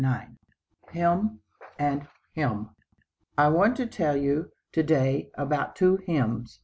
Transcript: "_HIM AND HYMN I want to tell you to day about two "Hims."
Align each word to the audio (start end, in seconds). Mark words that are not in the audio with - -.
"_HIM 0.89 1.41
AND 1.77 2.07
HYMN 2.35 2.71
I 3.37 3.49
want 3.49 3.75
to 3.75 3.85
tell 3.85 4.17
you 4.17 4.49
to 4.71 4.81
day 4.81 5.29
about 5.37 5.75
two 5.75 5.97
"Hims." 5.97 6.59